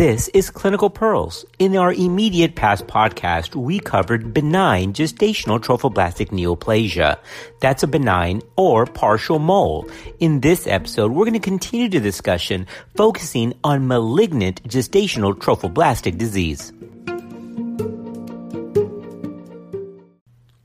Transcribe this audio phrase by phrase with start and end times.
[0.00, 1.44] This is Clinical Pearls.
[1.58, 7.18] In our immediate past podcast, we covered benign gestational trophoblastic neoplasia.
[7.60, 9.90] That's a benign or partial mole.
[10.18, 16.72] In this episode, we're going to continue the discussion focusing on malignant gestational trophoblastic disease.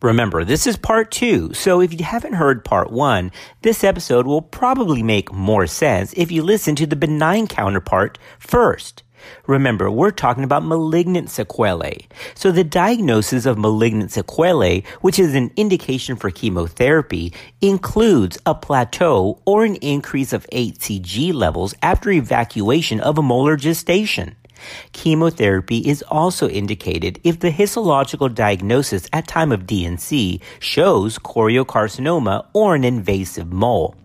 [0.02, 3.34] Remember, this is part two, so if you haven't heard part one,
[3.64, 9.04] this episode will probably make more sense if you listen to the benign counterpart first.
[9.48, 12.08] Remember, we're talking about malignant sequelae.
[12.34, 19.42] So the diagnosis of malignant sequelae, which is an indication for chemotherapy, includes a plateau
[19.46, 24.36] or an increase of HCG levels after evacuation of a molar gestation.
[24.94, 32.76] Chemotherapy is also indicated if the histological diagnosis at time of D&C shows choriocarcinoma or
[32.76, 33.96] an invasive mole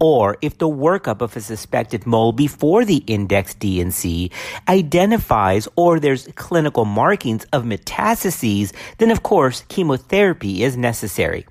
[0.00, 4.30] or if the workup of a suspected mole before the index D&C
[4.68, 11.46] identifies or there's clinical markings of metastases, then of course chemotherapy is necessary.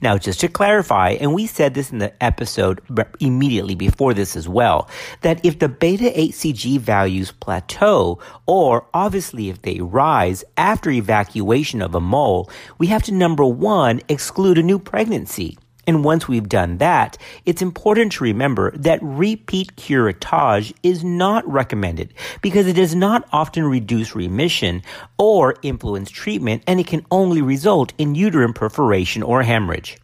[0.00, 2.80] Now, just to clarify, and we said this in the episode
[3.20, 4.88] immediately before this as well,
[5.22, 11.94] that if the beta HCG values plateau, or obviously if they rise after evacuation of
[11.94, 15.58] a mole, we have to number one, exclude a new pregnancy.
[15.86, 22.14] And once we've done that, it's important to remember that repeat curettage is not recommended
[22.40, 24.82] because it does not often reduce remission
[25.18, 29.98] or influence treatment and it can only result in uterine perforation or hemorrhage.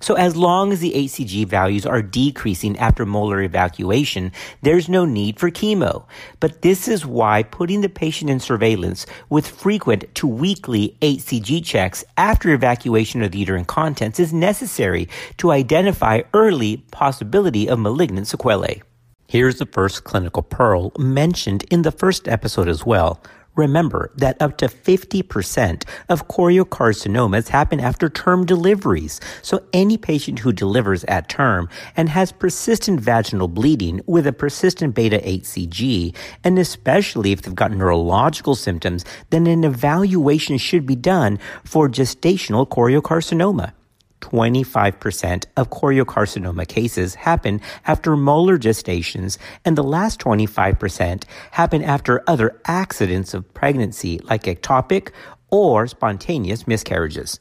[0.00, 4.32] So as long as the HCG values are decreasing after molar evacuation,
[4.62, 6.04] there's no need for chemo.
[6.40, 12.04] But this is why putting the patient in surveillance with frequent to weekly HCG checks
[12.16, 18.82] after evacuation of the uterine contents is necessary to identify early possibility of malignant sequelae.
[19.26, 23.20] Here's the first clinical pearl mentioned in the first episode as well.
[23.58, 29.20] Remember that up to 50% of choriocarcinomas happen after term deliveries.
[29.42, 34.94] So any patient who delivers at term and has persistent vaginal bleeding with a persistent
[34.94, 41.40] beta HCG, and especially if they've got neurological symptoms, then an evaluation should be done
[41.64, 43.72] for gestational choriocarcinoma.
[44.20, 52.60] 25% of choriocarcinoma cases happen after molar gestations, and the last 25% happen after other
[52.66, 55.10] accidents of pregnancy, like ectopic
[55.50, 57.38] or spontaneous miscarriages.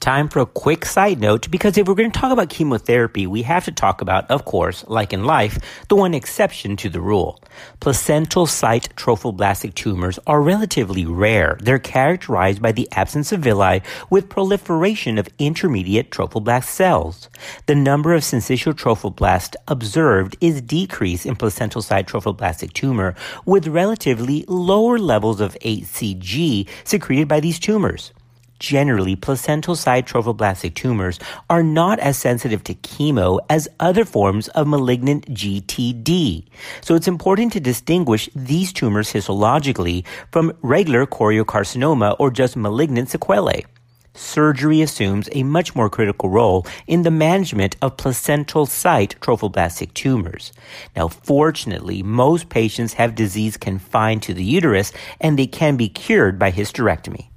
[0.00, 3.42] Time for a quick side note because if we're going to talk about chemotherapy, we
[3.42, 7.38] have to talk about, of course, like in life, the one exception to the rule.
[7.80, 11.58] Placental site trophoblastic tumors are relatively rare.
[11.60, 17.28] They're characterized by the absence of villi with proliferation of intermediate trophoblast cells.
[17.66, 24.46] The number of syncytial trophoblasts observed is decreased in placental site trophoblastic tumor with relatively
[24.48, 28.12] lower levels of HCG secreted by these tumors.
[28.60, 34.68] Generally, placental site trophoblastic tumors are not as sensitive to chemo as other forms of
[34.68, 36.44] malignant GTD.
[36.82, 43.64] So it's important to distinguish these tumors histologically from regular choriocarcinoma or just malignant sequelae.
[44.12, 50.52] Surgery assumes a much more critical role in the management of placental site trophoblastic tumors.
[50.94, 56.38] Now, fortunately, most patients have disease confined to the uterus and they can be cured
[56.38, 57.30] by hysterectomy.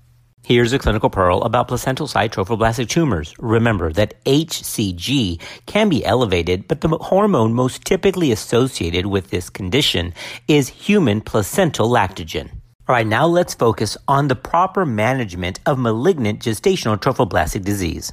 [0.46, 3.34] Here's a clinical pearl about placental site trophoblastic tumors.
[3.40, 10.14] Remember that HCG can be elevated, but the hormone most typically associated with this condition
[10.50, 12.50] is human placental lactogen.
[12.90, 18.12] All right, now let's focus on the proper management of malignant gestational trophoblastic disease.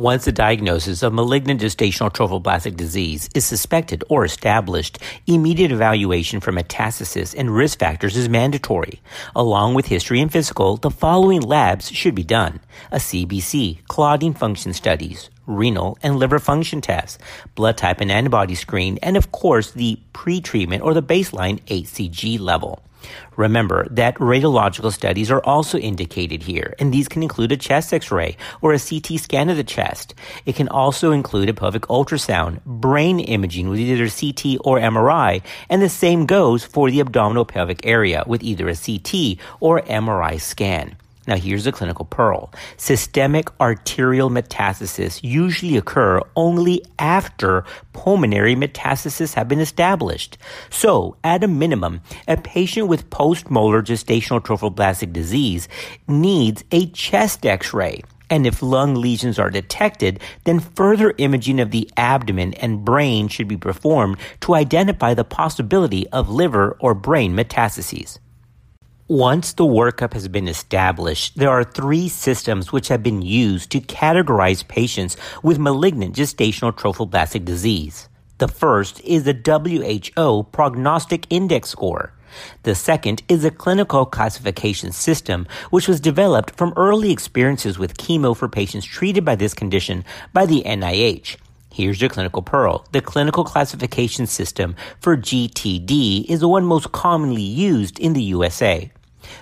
[0.00, 6.52] Once a diagnosis of malignant gestational trophoblastic disease is suspected or established, immediate evaluation for
[6.52, 9.02] metastasis and risk factors is mandatory.
[9.36, 12.60] Along with history and physical, the following labs should be done.
[12.90, 17.18] A CBC, clotting function studies, renal and liver function tests,
[17.54, 22.82] blood type and antibody screen, and of course the pre-treatment or the baseline HCG level.
[23.36, 28.36] Remember that radiological studies are also indicated here, and these can include a chest x-ray
[28.60, 30.14] or a CT scan of the chest.
[30.46, 35.80] It can also include a pelvic ultrasound, brain imaging with either CT or MRI, and
[35.80, 40.96] the same goes for the abdominal pelvic area with either a CT or MRI scan.
[41.30, 42.52] Now, here's a clinical pearl.
[42.76, 50.38] Systemic arterial metastasis usually occur only after pulmonary metastasis have been established.
[50.70, 55.68] So, at a minimum, a patient with post-molar gestational trophoblastic disease
[56.08, 61.88] needs a chest x-ray And if lung lesions are detected, then further imaging of the
[61.96, 68.18] abdomen and brain should be performed to identify the possibility of liver or brain metastases.
[69.10, 73.80] Once the workup has been established, there are three systems which have been used to
[73.80, 78.08] categorize patients with malignant gestational trophoblastic disease.
[78.38, 82.12] The first is the WHO Prognostic Index score.
[82.62, 88.36] The second is a clinical classification system, which was developed from early experiences with chemo
[88.36, 91.36] for patients treated by this condition by the NIH.
[91.72, 92.86] Here's your clinical pearl.
[92.92, 98.92] The clinical classification system for GTD is the one most commonly used in the USA.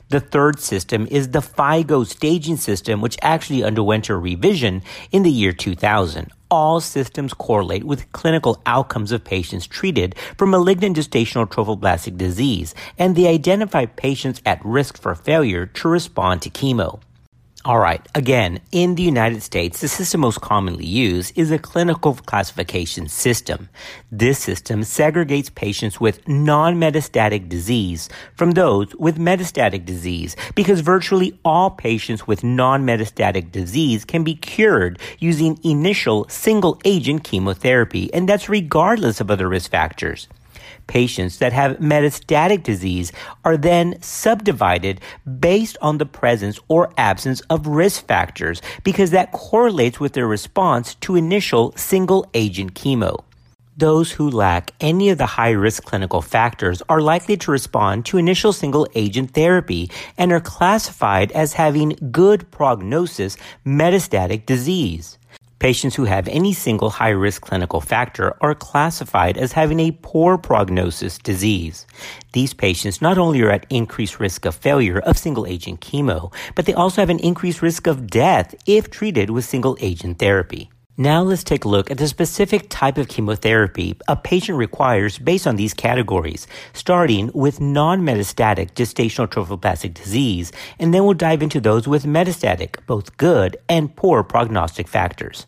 [0.08, 4.82] The third system is the FIGO staging system, which actually underwent a revision
[5.12, 6.30] in the year 2000.
[6.50, 13.14] All systems correlate with clinical outcomes of patients treated for malignant gestational trophoblastic disease, and
[13.14, 17.00] they identify patients at risk for failure to respond to chemo.
[17.64, 18.00] All right.
[18.14, 23.68] Again, in the United States, the system most commonly used is a clinical classification system.
[24.12, 31.70] This system segregates patients with non-metastatic disease from those with metastatic disease because virtually all
[31.70, 39.20] patients with non-metastatic disease can be cured using initial single agent chemotherapy, and that's regardless
[39.20, 40.28] of other risk factors
[40.88, 43.12] patients that have metastatic disease
[43.44, 45.00] are then subdivided
[45.38, 50.96] based on the presence or absence of risk factors because that correlates with their response
[50.96, 53.22] to initial single agent chemo.
[53.78, 58.18] Those who lack any of the high risk clinical factors are likely to respond to
[58.18, 65.16] initial single agent therapy and are classified as having good prognosis metastatic disease.
[65.58, 70.38] Patients who have any single high risk clinical factor are classified as having a poor
[70.38, 71.84] prognosis disease.
[72.32, 76.66] These patients not only are at increased risk of failure of single agent chemo, but
[76.66, 80.70] they also have an increased risk of death if treated with single agent therapy.
[81.00, 85.46] Now let's take a look at the specific type of chemotherapy a patient requires based
[85.46, 90.50] on these categories, starting with non-metastatic gestational trophoblastic disease,
[90.80, 95.46] and then we'll dive into those with metastatic, both good and poor prognostic factors.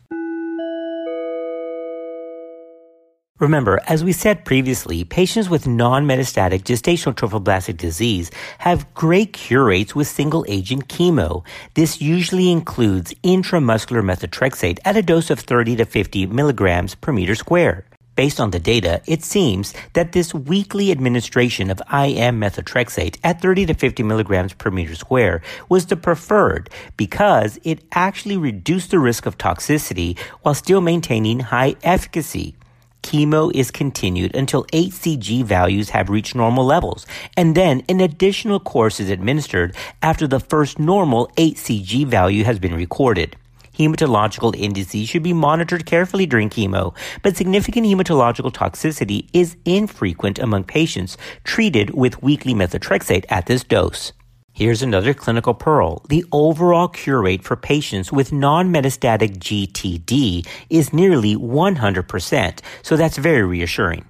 [3.41, 8.29] Remember, as we said previously, patients with non-metastatic gestational trophoblastic disease
[8.59, 11.43] have great cure rates with single agent chemo.
[11.73, 17.33] This usually includes intramuscular methotrexate at a dose of 30 to 50 milligrams per meter
[17.33, 17.85] square.
[18.15, 23.65] Based on the data, it seems that this weekly administration of IM methotrexate at 30
[23.65, 29.25] to 50 milligrams per meter square was the preferred because it actually reduced the risk
[29.25, 32.55] of toxicity while still maintaining high efficacy
[33.03, 37.05] chemo is continued until HCG values have reached normal levels,
[37.35, 42.75] and then an additional course is administered after the first normal HCG value has been
[42.75, 43.35] recorded.
[43.77, 46.93] Hematological indices should be monitored carefully during chemo,
[47.23, 54.11] but significant hematological toxicity is infrequent among patients treated with weekly methotrexate at this dose.
[54.61, 56.03] Here's another clinical pearl.
[56.07, 63.41] The overall cure rate for patients with non-metastatic GTD is nearly 100%, so that's very
[63.41, 64.05] reassuring.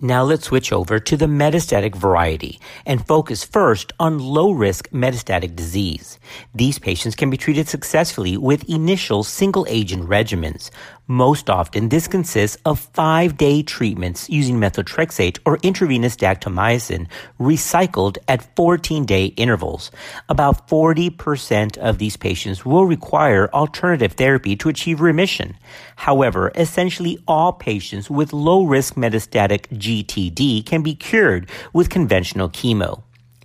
[0.00, 5.54] Now let's switch over to the metastatic variety and focus first on low risk metastatic
[5.54, 6.18] disease.
[6.54, 10.70] These patients can be treated successfully with initial single agent regimens.
[11.08, 17.08] Most often, this consists of five day treatments using methotrexate or intravenous dactinomycin
[17.40, 19.90] recycled at 14 day intervals.
[20.28, 25.56] About 40% of these patients will require alternative therapy to achieve remission.
[25.96, 33.02] However, essentially all patients with low risk metastatic GTD can be cured with conventional chemo.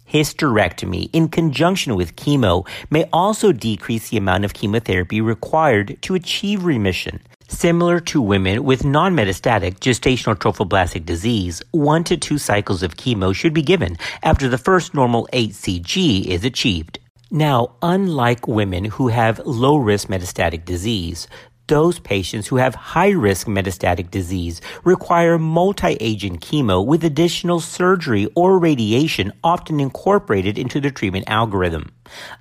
[0.07, 6.63] Hysterectomy in conjunction with chemo may also decrease the amount of chemotherapy required to achieve
[6.63, 7.19] remission.
[7.49, 13.53] Similar to women with non-metastatic gestational trophoblastic disease, one to two cycles of chemo should
[13.53, 16.99] be given after the first normal HCG is achieved.
[17.31, 21.27] Now, unlike women who have low risk metastatic disease,
[21.67, 28.57] those patients who have high risk metastatic disease require multi-agent chemo with additional surgery or
[28.57, 31.91] radiation often incorporated into the treatment algorithm.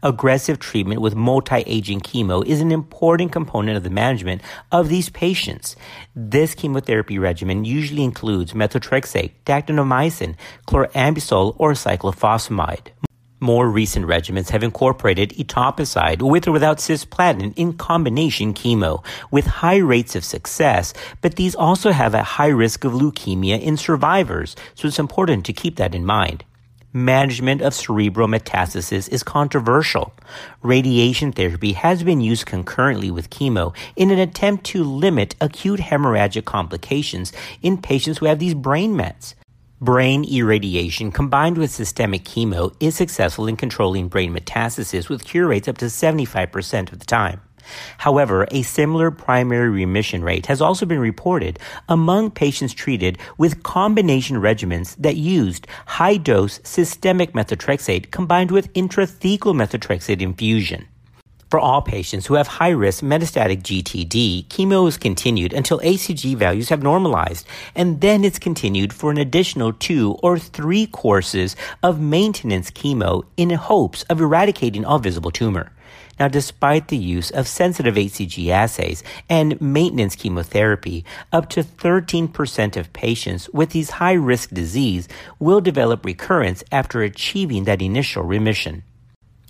[0.02, 5.76] Aggressive treatment with multi-agent chemo is an important component of the management of these patients.
[6.14, 10.36] This chemotherapy regimen usually includes methotrexate, dactinomycin,
[10.68, 12.92] chlorambucil, or cyclophosphamide.
[13.38, 19.76] More recent regimens have incorporated etoposide with or without cisplatin in combination chemo with high
[19.76, 24.88] rates of success, but these also have a high risk of leukemia in survivors, so
[24.88, 26.44] it's important to keep that in mind.
[26.96, 30.14] management of cerebral metastasis is controversial.
[30.62, 36.46] Radiation therapy has been used concurrently with chemo in an attempt to limit acute hemorrhagic
[36.46, 39.34] complications in patients who have these brain mets.
[39.80, 45.68] Brain irradiation combined with systemic chemo is successful in controlling brain metastasis with cure rates
[45.68, 47.42] up to 75% of the time.
[47.98, 51.58] However, a similar primary remission rate has also been reported
[51.90, 59.54] among patients treated with combination regimens that used high dose systemic methotrexate combined with intrathecal
[59.54, 60.88] methotrexate infusion.
[61.48, 66.70] For all patients who have high risk metastatic GTD, chemo is continued until HCG values
[66.70, 72.72] have normalized, and then it's continued for an additional two or three courses of maintenance
[72.72, 75.70] chemo in hopes of eradicating all visible tumor.
[76.18, 82.92] Now, despite the use of sensitive HCG assays and maintenance chemotherapy, up to 13% of
[82.92, 85.06] patients with these high risk disease
[85.38, 88.82] will develop recurrence after achieving that initial remission.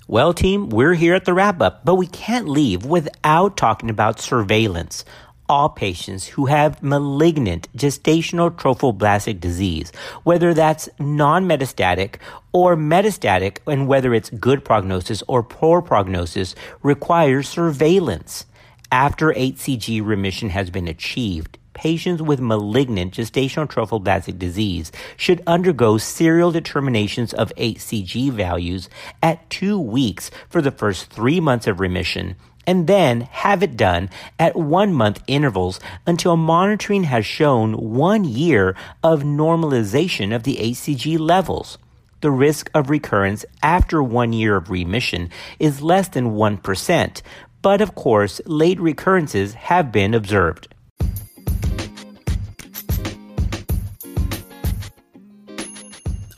[0.08, 4.20] Well, team, we're here at the wrap up, but we can't leave without talking about
[4.20, 5.04] surveillance
[5.48, 9.92] all patients who have malignant gestational trophoblastic disease,
[10.25, 12.16] whether that's non-metastatic
[12.52, 18.46] or metastatic, and whether it's good prognosis or poor prognosis, requires surveillance.
[18.90, 26.50] After HCG remission has been achieved, patients with malignant gestational trophoblastic disease should undergo serial
[26.50, 28.88] determinations of HCG values
[29.23, 32.35] at two weeks for the first three months of remission
[32.66, 38.75] and then have it done at one month intervals until monitoring has shown one year
[39.02, 41.78] of normalization of the HCG levels.
[42.23, 45.28] The risk of recurrence after one year of remission
[45.61, 47.23] is less than 1%,
[47.62, 50.68] but of course, late recurrences have been observed.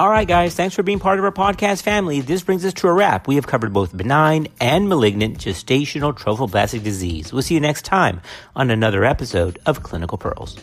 [0.01, 2.21] All right, guys, thanks for being part of our podcast family.
[2.21, 3.27] This brings us to a wrap.
[3.27, 7.33] We have covered both benign and malignant gestational trophoblastic disease.
[7.33, 8.21] We'll see you next time
[8.55, 10.57] on another episode of Clinical Pearls.